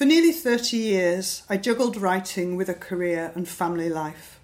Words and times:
For 0.00 0.06
nearly 0.06 0.32
30 0.32 0.78
years, 0.78 1.42
I 1.50 1.58
juggled 1.58 1.94
writing 1.94 2.56
with 2.56 2.70
a 2.70 2.74
career 2.74 3.32
and 3.34 3.46
family 3.46 3.90
life. 3.90 4.40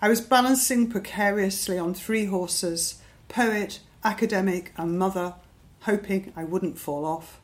I 0.00 0.08
was 0.08 0.20
balancing 0.20 0.88
precariously 0.88 1.76
on 1.76 1.94
three 1.94 2.26
horses 2.26 3.02
poet, 3.26 3.80
academic, 4.04 4.72
and 4.76 4.96
mother, 4.96 5.34
hoping 5.80 6.32
I 6.36 6.44
wouldn't 6.44 6.78
fall 6.78 7.04
off. 7.04 7.40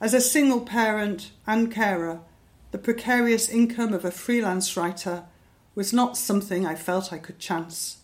As 0.00 0.14
a 0.14 0.20
single 0.20 0.62
parent 0.62 1.30
and 1.46 1.70
carer, 1.70 2.22
the 2.72 2.78
precarious 2.78 3.48
income 3.48 3.92
of 3.92 4.04
a 4.04 4.10
freelance 4.10 4.76
writer 4.76 5.26
was 5.76 5.92
not 5.92 6.16
something 6.16 6.66
I 6.66 6.74
felt 6.74 7.12
I 7.12 7.18
could 7.18 7.38
chance. 7.38 7.98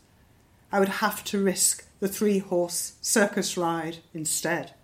I 0.71 0.79
would 0.79 1.01
have 1.03 1.25
to 1.25 1.43
risk 1.43 1.89
the 1.99 2.07
three 2.07 2.39
horse 2.39 2.93
circus 3.01 3.57
ride 3.57 3.97
instead. 4.15 4.75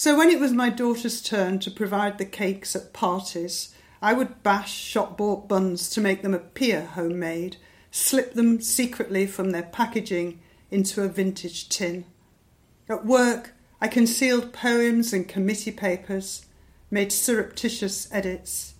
So 0.00 0.16
when 0.16 0.30
it 0.30 0.40
was 0.40 0.54
my 0.54 0.70
daughter's 0.70 1.20
turn 1.20 1.58
to 1.58 1.70
provide 1.70 2.16
the 2.16 2.24
cakes 2.24 2.74
at 2.74 2.94
parties, 2.94 3.74
I 4.00 4.14
would 4.14 4.42
bash 4.42 4.72
shop 4.72 5.18
bought 5.18 5.46
buns 5.46 5.90
to 5.90 6.00
make 6.00 6.22
them 6.22 6.32
appear 6.32 6.86
homemade, 6.86 7.58
slip 7.90 8.32
them 8.32 8.62
secretly 8.62 9.26
from 9.26 9.50
their 9.50 9.64
packaging 9.64 10.40
into 10.70 11.02
a 11.02 11.08
vintage 11.08 11.68
tin. 11.68 12.06
At 12.88 13.04
work, 13.04 13.52
I 13.78 13.88
concealed 13.88 14.54
poems 14.54 15.12
and 15.12 15.28
committee 15.28 15.70
papers, 15.70 16.46
made 16.90 17.12
surreptitious 17.12 18.08
edits. 18.10 18.76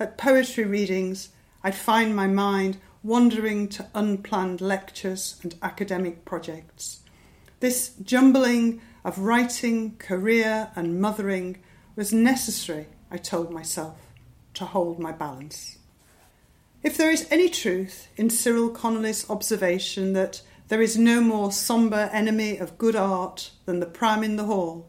At 0.00 0.18
poetry 0.18 0.64
readings, 0.64 1.28
I'd 1.62 1.76
find 1.76 2.16
my 2.16 2.26
mind 2.26 2.78
wandering 3.04 3.68
to 3.68 3.86
unplanned 3.94 4.60
lectures 4.60 5.38
and 5.44 5.54
academic 5.62 6.24
projects. 6.24 7.02
This 7.60 7.92
jumbling 8.02 8.80
of 9.06 9.20
writing, 9.20 9.96
career, 9.98 10.68
and 10.74 11.00
mothering 11.00 11.56
was 11.94 12.12
necessary, 12.12 12.88
I 13.08 13.18
told 13.18 13.52
myself, 13.52 13.96
to 14.54 14.64
hold 14.64 14.98
my 14.98 15.12
balance. 15.12 15.78
If 16.82 16.96
there 16.96 17.12
is 17.12 17.28
any 17.30 17.48
truth 17.48 18.08
in 18.16 18.30
Cyril 18.30 18.68
Connolly's 18.68 19.30
observation 19.30 20.12
that 20.14 20.42
there 20.66 20.82
is 20.82 20.98
no 20.98 21.20
more 21.20 21.52
sombre 21.52 22.10
enemy 22.12 22.58
of 22.58 22.78
good 22.78 22.96
art 22.96 23.52
than 23.64 23.78
the 23.78 23.86
pram 23.86 24.24
in 24.24 24.34
the 24.34 24.46
hall, 24.46 24.88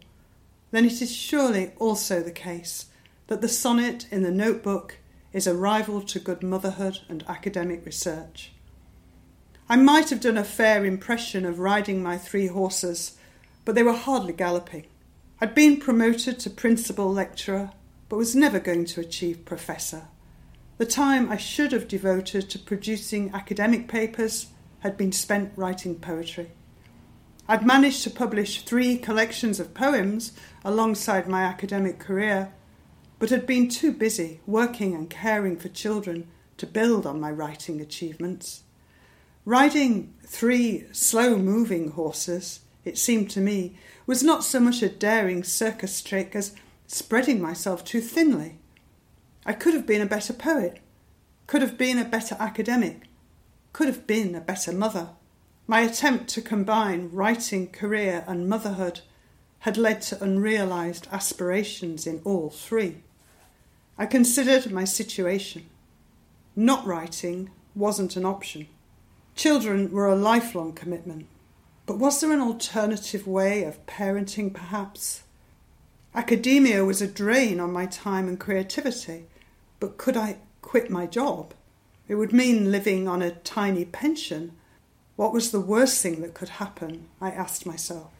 then 0.71 0.83
it 0.83 0.99
is 0.99 1.15
surely 1.15 1.73
also 1.77 2.23
the 2.23 2.31
case 2.31 2.87
that 3.27 3.41
the 3.41 3.47
sonnet 3.47 4.07
in 4.09 4.23
the 4.23 4.31
notebook 4.31 4.97
is 5.31 5.45
a 5.45 5.53
rival 5.53 6.01
to 6.01 6.17
good 6.17 6.41
motherhood 6.41 7.01
and 7.07 7.23
academic 7.27 7.85
research. 7.85 8.51
I 9.69 9.75
might 9.75 10.09
have 10.09 10.21
done 10.21 10.39
a 10.39 10.43
fair 10.43 10.85
impression 10.85 11.45
of 11.45 11.59
riding 11.59 12.01
my 12.01 12.17
three 12.17 12.47
horses 12.47 13.15
but 13.67 13.75
they 13.75 13.83
were 13.83 13.91
hardly 13.91 14.31
galloping. 14.31 14.85
I'd 15.41 15.53
been 15.53 15.75
promoted 15.75 16.39
to 16.39 16.49
principal 16.49 17.11
lecturer, 17.11 17.71
but 18.07 18.15
was 18.15 18.33
never 18.33 18.61
going 18.61 18.85
to 18.85 19.01
achieve 19.01 19.43
professor. 19.43 20.07
The 20.77 20.85
time 20.85 21.29
I 21.29 21.35
should 21.35 21.73
have 21.73 21.89
devoted 21.89 22.49
to 22.49 22.59
producing 22.59 23.29
academic 23.33 23.89
papers 23.89 24.47
had 24.79 24.95
been 24.95 25.11
spent 25.11 25.51
writing 25.57 25.95
poetry. 25.95 26.51
I'd 27.49 27.65
managed 27.65 28.03
to 28.03 28.09
publish 28.09 28.61
three 28.61 28.97
collections 28.97 29.59
of 29.59 29.73
poems 29.73 30.31
alongside 30.63 31.27
my 31.27 31.43
academic 31.43 31.99
career, 31.99 32.53
but 33.19 33.31
had 33.31 33.45
been 33.45 33.67
too 33.67 33.91
busy 33.91 34.39
working 34.47 34.95
and 34.95 35.09
caring 35.09 35.57
for 35.57 35.67
children 35.67 36.29
to 36.55 36.65
build 36.65 37.05
on 37.05 37.19
my 37.19 37.31
writing 37.31 37.81
achievements. 37.81 38.63
Riding 39.43 40.13
three 40.25 40.85
slow 40.93 41.37
moving 41.37 41.91
horses 41.91 42.61
it 42.87 42.97
seemed 42.97 43.29
to 43.31 43.41
me, 43.41 43.75
was 44.05 44.23
not 44.23 44.43
so 44.43 44.59
much 44.59 44.81
a 44.81 44.89
daring 44.89 45.43
circus 45.43 46.01
trick 46.01 46.35
as 46.35 46.55
spreading 46.87 47.41
myself 47.41 47.83
too 47.83 48.01
thinly. 48.01 48.57
I 49.45 49.53
could 49.53 49.73
have 49.73 49.85
been 49.85 50.01
a 50.01 50.05
better 50.05 50.33
poet, 50.33 50.79
could 51.45 51.61
have 51.61 51.77
been 51.77 51.97
a 51.99 52.05
better 52.05 52.35
academic, 52.39 53.03
could 53.73 53.87
have 53.87 54.07
been 54.07 54.33
a 54.33 54.41
better 54.41 54.71
mother. 54.71 55.09
My 55.67 55.81
attempt 55.81 56.29
to 56.29 56.41
combine 56.41 57.09
writing, 57.11 57.69
career, 57.69 58.23
and 58.27 58.49
motherhood 58.49 59.01
had 59.59 59.77
led 59.77 60.01
to 60.03 60.23
unrealised 60.23 61.07
aspirations 61.11 62.07
in 62.07 62.21
all 62.23 62.49
three. 62.49 63.03
I 63.97 64.05
considered 64.05 64.71
my 64.71 64.85
situation. 64.85 65.69
Not 66.55 66.85
writing 66.85 67.49
wasn't 67.75 68.15
an 68.15 68.25
option. 68.25 68.67
Children 69.35 69.91
were 69.91 70.07
a 70.07 70.15
lifelong 70.15 70.73
commitment. 70.73 71.27
But 71.87 71.99
was 71.99 72.19
there 72.19 72.33
an 72.33 72.41
alternative 72.41 73.25
way 73.25 73.63
of 73.63 73.85
parenting, 73.85 74.53
perhaps? 74.53 75.23
Academia 76.13 76.83
was 76.83 77.01
a 77.01 77.07
drain 77.07 77.61
on 77.61 77.71
my 77.71 77.85
time 77.85 78.27
and 78.27 78.37
creativity, 78.37 79.27
but 79.79 79.97
could 79.97 80.17
I 80.17 80.39
quit 80.61 80.89
my 80.89 81.07
job? 81.07 81.53
It 82.09 82.15
would 82.15 82.33
mean 82.33 82.73
living 82.73 83.07
on 83.07 83.21
a 83.21 83.31
tiny 83.31 83.85
pension. 83.85 84.51
What 85.15 85.31
was 85.31 85.51
the 85.51 85.61
worst 85.61 86.03
thing 86.03 86.21
that 86.21 86.33
could 86.33 86.49
happen? 86.49 87.07
I 87.21 87.31
asked 87.31 87.65
myself. 87.65 88.11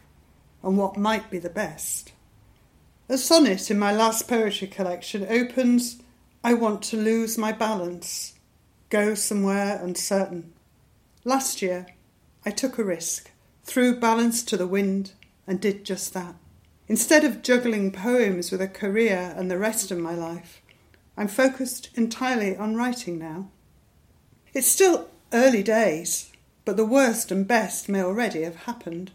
And 0.62 0.78
what 0.78 0.96
might 0.96 1.30
be 1.30 1.38
the 1.38 1.50
best? 1.50 2.12
A 3.10 3.18
sonnet 3.18 3.70
in 3.70 3.78
my 3.78 3.92
last 3.92 4.28
poetry 4.28 4.68
collection 4.68 5.26
opens 5.28 6.00
I 6.42 6.54
want 6.54 6.82
to 6.84 6.96
lose 6.96 7.36
my 7.36 7.52
balance, 7.52 8.32
go 8.88 9.14
somewhere 9.14 9.78
uncertain. 9.82 10.54
Last 11.22 11.60
year, 11.60 11.88
I 12.46 12.50
took 12.50 12.78
a 12.78 12.84
risk 12.84 13.30
threw 13.68 13.94
balance 13.94 14.42
to 14.42 14.56
the 14.56 14.66
wind, 14.66 15.12
and 15.46 15.60
did 15.60 15.84
just 15.84 16.14
that. 16.14 16.34
Instead 16.88 17.22
of 17.22 17.42
juggling 17.42 17.92
poems 17.92 18.50
with 18.50 18.62
a 18.62 18.66
career 18.66 19.34
and 19.36 19.50
the 19.50 19.58
rest 19.58 19.90
of 19.90 19.98
my 19.98 20.14
life, 20.14 20.62
I'm 21.18 21.28
focused 21.28 21.90
entirely 21.94 22.56
on 22.56 22.76
writing 22.76 23.18
now. 23.18 23.50
It's 24.54 24.66
still 24.66 25.10
early 25.34 25.62
days, 25.62 26.32
but 26.64 26.78
the 26.78 26.86
worst 26.86 27.30
and 27.30 27.46
best 27.46 27.90
may 27.90 28.02
already 28.02 28.42
have 28.42 28.56
happened. 28.56 29.10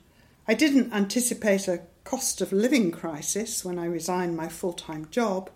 I 0.47 0.53
didn't 0.53 0.93
anticipate 0.93 1.67
a 1.67 1.81
cost 2.03 2.39
of 2.39 2.51
living 2.51 2.91
crisis 2.91 3.65
when 3.65 3.79
I 3.79 3.85
resigned 3.85 4.37
my 4.37 4.49
full 4.49 4.73
time 4.73 5.07
job, 5.09 5.49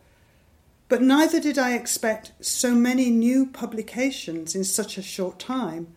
but 0.90 1.04
neither 1.04 1.40
did 1.40 1.60
I 1.60 1.76
expect 1.76 2.32
so 2.42 2.74
many 2.74 3.12
new 3.12 3.46
publications 3.46 4.56
in 4.56 4.64
such 4.64 4.98
a 4.98 5.04
short 5.04 5.38
time. 5.38 5.96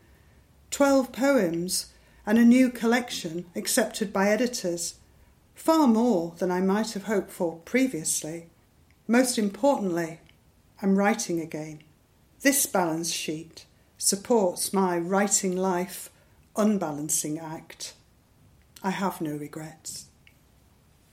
Twelve 0.71 1.13
poems 1.13 1.87
and 2.31 2.39
a 2.39 2.45
new 2.45 2.71
collection 2.71 3.45
accepted 3.57 4.13
by 4.13 4.29
editors, 4.29 4.95
far 5.53 5.89
more 5.89 6.33
than 6.39 6.49
I 6.49 6.61
might 6.61 6.93
have 6.93 7.07
hoped 7.07 7.33
for 7.33 7.57
previously. 7.65 8.47
Most 9.09 9.37
importantly, 9.37 10.21
I'm 10.81 10.95
writing 10.95 11.41
again. 11.41 11.83
This 12.43 12.67
balance 12.67 13.11
sheet 13.11 13.67
supports 13.99 14.73
my 14.73 14.97
writing 14.97 15.57
life 15.57 16.09
unbalancing 16.55 17.41
act. 17.41 17.95
I 18.81 18.91
have 18.91 19.21
no 19.21 19.33
regrets. 19.33 20.07